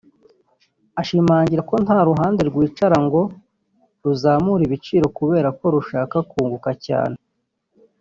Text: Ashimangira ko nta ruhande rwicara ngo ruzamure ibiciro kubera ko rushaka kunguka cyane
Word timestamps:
Ashimangira 1.01 1.61
ko 1.69 1.75
nta 1.85 1.99
ruhande 2.09 2.41
rwicara 2.49 2.97
ngo 3.05 3.21
ruzamure 4.03 4.63
ibiciro 4.65 5.05
kubera 5.17 5.49
ko 5.59 5.65
rushaka 5.75 6.15
kunguka 6.29 6.71
cyane 6.85 7.17